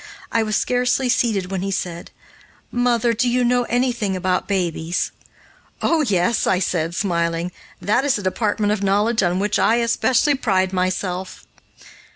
[0.31, 2.09] I was scarcely seated when he said:
[2.71, 5.11] "Mother, do you know anything about babies?"
[5.79, 10.33] "Oh, yes!" I said, smiling, "that is a department of knowledge on which I especially
[10.33, 11.45] pride myself."